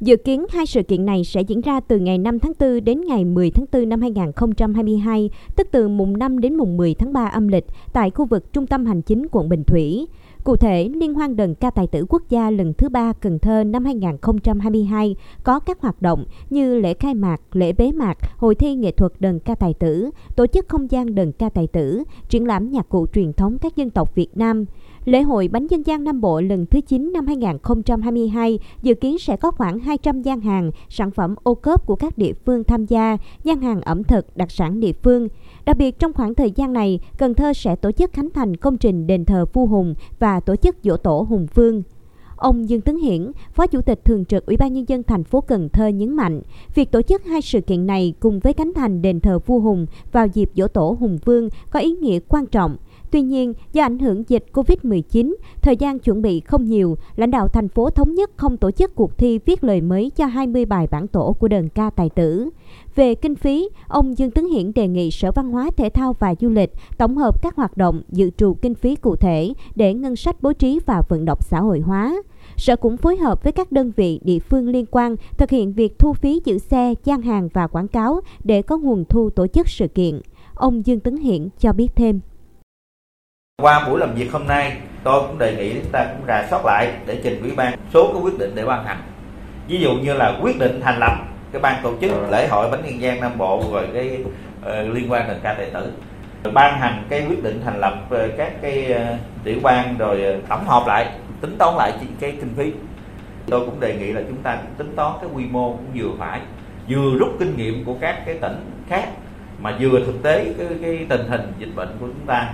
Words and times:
Dự 0.00 0.16
kiến 0.16 0.46
hai 0.50 0.66
sự 0.66 0.82
kiện 0.82 1.06
này 1.06 1.24
sẽ 1.24 1.40
diễn 1.40 1.60
ra 1.60 1.80
từ 1.80 1.98
ngày 1.98 2.18
5 2.18 2.38
tháng 2.38 2.52
4 2.60 2.84
đến 2.84 3.00
ngày 3.00 3.24
10 3.24 3.50
tháng 3.50 3.66
4 3.72 3.88
năm 3.88 4.00
2022, 4.00 5.30
tức 5.56 5.68
từ 5.70 5.88
mùng 5.88 6.18
5 6.18 6.40
đến 6.40 6.54
mùng 6.54 6.76
10 6.76 6.94
tháng 6.94 7.12
3 7.12 7.24
âm 7.24 7.48
lịch 7.48 7.66
tại 7.92 8.10
khu 8.10 8.24
vực 8.24 8.52
trung 8.52 8.66
tâm 8.66 8.86
hành 8.86 9.02
chính 9.02 9.26
quận 9.30 9.48
Bình 9.48 9.64
Thủy. 9.64 10.06
Cụ 10.44 10.56
thể, 10.56 10.88
Liên 10.94 11.14
hoan 11.14 11.36
đờn 11.36 11.54
ca 11.54 11.70
tài 11.70 11.86
tử 11.86 12.06
quốc 12.08 12.22
gia 12.28 12.50
lần 12.50 12.72
thứ 12.74 12.88
ba 12.88 13.12
Cần 13.12 13.38
Thơ 13.38 13.64
năm 13.64 13.84
2022 13.84 15.16
có 15.42 15.60
các 15.60 15.80
hoạt 15.80 16.02
động 16.02 16.24
như 16.50 16.78
lễ 16.78 16.94
khai 16.94 17.14
mạc, 17.14 17.40
lễ 17.52 17.72
bế 17.72 17.92
mạc, 17.92 18.18
hội 18.36 18.54
thi 18.54 18.74
nghệ 18.74 18.92
thuật 18.92 19.12
đờn 19.18 19.38
ca 19.38 19.54
tài 19.54 19.74
tử, 19.74 20.10
tổ 20.36 20.46
chức 20.46 20.68
không 20.68 20.90
gian 20.90 21.14
đờn 21.14 21.32
ca 21.32 21.48
tài 21.48 21.66
tử, 21.66 22.02
triển 22.28 22.46
lãm 22.46 22.70
nhạc 22.70 22.88
cụ 22.88 23.06
truyền 23.14 23.32
thống 23.32 23.58
các 23.58 23.76
dân 23.76 23.90
tộc 23.90 24.14
Việt 24.14 24.36
Nam. 24.36 24.64
Lễ 25.08 25.22
hội 25.22 25.48
bánh 25.48 25.66
dân 25.66 25.86
gian 25.86 26.04
Nam 26.04 26.20
Bộ 26.20 26.40
lần 26.40 26.66
thứ 26.66 26.80
9 26.80 27.12
năm 27.12 27.26
2022 27.26 28.58
dự 28.82 28.94
kiến 28.94 29.18
sẽ 29.18 29.36
có 29.36 29.50
khoảng 29.50 29.78
200 29.78 30.22
gian 30.22 30.40
hàng, 30.40 30.70
sản 30.88 31.10
phẩm 31.10 31.34
ô 31.42 31.54
cốp 31.54 31.86
của 31.86 31.96
các 31.96 32.18
địa 32.18 32.32
phương 32.32 32.64
tham 32.64 32.86
gia, 32.86 33.16
gian 33.44 33.60
hàng 33.60 33.80
ẩm 33.80 34.04
thực, 34.04 34.36
đặc 34.36 34.50
sản 34.50 34.80
địa 34.80 34.92
phương. 34.92 35.28
Đặc 35.64 35.76
biệt 35.78 35.98
trong 35.98 36.12
khoảng 36.12 36.34
thời 36.34 36.50
gian 36.50 36.72
này, 36.72 37.00
Cần 37.18 37.34
Thơ 37.34 37.52
sẽ 37.52 37.76
tổ 37.76 37.92
chức 37.92 38.12
khánh 38.12 38.30
thành 38.30 38.56
công 38.56 38.78
trình 38.78 39.06
đền 39.06 39.24
thờ 39.24 39.44
Vua 39.52 39.66
Hùng 39.66 39.94
và 40.18 40.40
tổ 40.40 40.56
chức 40.56 40.76
dỗ 40.82 40.96
tổ 40.96 41.26
Hùng 41.28 41.46
Vương. 41.54 41.82
Ông 42.36 42.68
Dương 42.68 42.80
Tấn 42.80 42.96
Hiển, 42.96 43.32
Phó 43.52 43.66
Chủ 43.66 43.82
tịch 43.82 44.04
Thường 44.04 44.24
trực 44.24 44.46
Ủy 44.46 44.56
ban 44.56 44.72
Nhân 44.72 44.84
dân 44.88 45.02
thành 45.02 45.24
phố 45.24 45.40
Cần 45.40 45.68
Thơ 45.68 45.86
nhấn 45.86 46.16
mạnh, 46.16 46.40
việc 46.74 46.90
tổ 46.90 47.02
chức 47.02 47.24
hai 47.24 47.42
sự 47.42 47.60
kiện 47.60 47.86
này 47.86 48.14
cùng 48.20 48.40
với 48.40 48.52
cánh 48.52 48.72
thành 48.74 49.02
đền 49.02 49.20
thờ 49.20 49.38
vua 49.38 49.58
Hùng 49.58 49.86
vào 50.12 50.26
dịp 50.26 50.50
dỗ 50.54 50.68
tổ 50.68 50.96
Hùng 51.00 51.18
Vương 51.24 51.48
có 51.70 51.80
ý 51.80 51.90
nghĩa 51.90 52.18
quan 52.28 52.46
trọng. 52.46 52.76
Tuy 53.10 53.22
nhiên, 53.22 53.54
do 53.72 53.82
ảnh 53.82 53.98
hưởng 53.98 54.24
dịch 54.28 54.46
COVID-19, 54.52 55.34
thời 55.62 55.76
gian 55.76 55.98
chuẩn 55.98 56.22
bị 56.22 56.40
không 56.40 56.64
nhiều, 56.64 56.96
lãnh 57.16 57.30
đạo 57.30 57.48
thành 57.48 57.68
phố 57.68 57.90
thống 57.90 58.14
nhất 58.14 58.30
không 58.36 58.56
tổ 58.56 58.70
chức 58.70 58.94
cuộc 58.94 59.18
thi 59.18 59.38
viết 59.38 59.64
lời 59.64 59.80
mới 59.80 60.10
cho 60.16 60.26
20 60.26 60.64
bài 60.64 60.86
bản 60.90 61.08
tổ 61.08 61.36
của 61.38 61.48
đơn 61.48 61.68
ca 61.68 61.90
tài 61.90 62.08
tử. 62.08 62.48
Về 62.94 63.14
kinh 63.14 63.34
phí, 63.34 63.68
ông 63.88 64.18
Dương 64.18 64.30
Tấn 64.30 64.46
Hiển 64.46 64.72
đề 64.74 64.88
nghị 64.88 65.10
Sở 65.10 65.32
Văn 65.32 65.52
hóa 65.52 65.70
Thể 65.76 65.90
thao 65.90 66.12
và 66.12 66.34
Du 66.40 66.48
lịch 66.48 66.72
tổng 66.98 67.16
hợp 67.16 67.42
các 67.42 67.56
hoạt 67.56 67.76
động 67.76 68.02
dự 68.08 68.30
trù 68.36 68.54
kinh 68.54 68.74
phí 68.74 68.96
cụ 68.96 69.16
thể 69.16 69.52
để 69.74 69.94
ngân 69.94 70.16
sách 70.16 70.42
bố 70.42 70.52
trí 70.52 70.80
và 70.86 71.02
vận 71.08 71.24
động 71.24 71.38
xã 71.40 71.60
hội 71.60 71.80
hóa. 71.80 72.22
Sở 72.56 72.76
cũng 72.76 72.96
phối 72.96 73.16
hợp 73.16 73.44
với 73.44 73.52
các 73.52 73.72
đơn 73.72 73.92
vị 73.96 74.20
địa 74.24 74.38
phương 74.38 74.68
liên 74.68 74.86
quan 74.90 75.16
thực 75.38 75.50
hiện 75.50 75.72
việc 75.72 75.98
thu 75.98 76.12
phí 76.12 76.40
giữ 76.44 76.58
xe, 76.58 76.94
gian 77.04 77.22
hàng 77.22 77.48
và 77.52 77.66
quảng 77.66 77.88
cáo 77.88 78.20
để 78.44 78.62
có 78.62 78.78
nguồn 78.78 79.04
thu 79.04 79.30
tổ 79.30 79.46
chức 79.46 79.68
sự 79.68 79.88
kiện. 79.88 80.20
Ông 80.54 80.86
Dương 80.86 81.00
Tấn 81.00 81.16
Hiển 81.16 81.48
cho 81.60 81.72
biết 81.72 81.88
thêm. 81.96 82.20
Qua 83.62 83.88
buổi 83.88 84.00
làm 84.00 84.14
việc 84.14 84.32
hôm 84.32 84.46
nay, 84.46 84.76
tôi 85.04 85.20
cũng 85.20 85.38
đề 85.38 85.56
nghị 85.56 85.74
chúng 85.74 85.92
ta 85.92 86.04
cũng 86.04 86.26
rà 86.26 86.46
soát 86.50 86.64
lại 86.64 86.92
để 87.06 87.20
trình 87.22 87.42
ủy 87.42 87.50
ban 87.56 87.72
số 87.94 88.12
cái 88.12 88.22
quyết 88.22 88.38
định 88.38 88.52
để 88.54 88.64
ban 88.64 88.84
hành. 88.84 88.98
Ví 89.68 89.80
dụ 89.80 89.94
như 89.94 90.14
là 90.14 90.38
quyết 90.42 90.58
định 90.58 90.80
thành 90.80 90.98
lập 90.98 91.12
cái 91.52 91.62
ban 91.62 91.82
tổ 91.82 91.92
chức 92.00 92.10
lễ 92.30 92.48
hội 92.48 92.70
bánh 92.70 92.82
dân 92.84 93.00
gian 93.00 93.20
Nam 93.20 93.38
Bộ 93.38 93.62
rồi 93.72 93.88
cái 93.94 94.18
uh, 94.60 94.94
liên 94.94 95.12
quan 95.12 95.28
đến 95.28 95.36
ca 95.42 95.54
tài 95.54 95.70
tử. 95.70 95.92
Ban 96.52 96.80
hành 96.80 97.04
cái 97.08 97.24
quyết 97.28 97.42
định 97.42 97.60
thành 97.64 97.80
lập 97.80 97.94
uh, 98.14 98.20
các 98.36 98.52
cái 98.62 98.94
uh, 98.94 99.18
tiểu 99.44 99.58
ban 99.62 99.98
rồi 99.98 100.24
uh, 100.38 100.48
tổng 100.48 100.64
hợp 100.66 100.82
lại 100.86 101.06
tính 101.40 101.56
toán 101.58 101.76
lại 101.76 101.92
cái 102.20 102.30
kinh 102.30 102.54
phí. 102.56 102.72
Tôi 103.46 103.60
cũng 103.60 103.80
đề 103.80 103.96
nghị 103.96 104.12
là 104.12 104.22
chúng 104.28 104.42
ta 104.42 104.58
tính 104.78 104.96
toán 104.96 105.12
cái 105.20 105.30
quy 105.34 105.44
mô 105.50 105.70
cũng 105.70 105.86
vừa 105.94 106.10
phải 106.18 106.40
vừa 106.88 107.18
rút 107.18 107.28
kinh 107.38 107.56
nghiệm 107.56 107.84
của 107.84 107.94
các 108.00 108.22
cái 108.26 108.34
tỉnh 108.40 108.70
khác 108.88 109.08
mà 109.58 109.76
vừa 109.80 110.00
thực 110.06 110.22
tế 110.22 110.54
cái, 110.58 110.66
cái 110.82 111.06
tình 111.08 111.28
hình 111.28 111.52
dịch 111.58 111.74
bệnh 111.76 111.96
của 112.00 112.06
chúng 112.06 112.26
ta. 112.26 112.48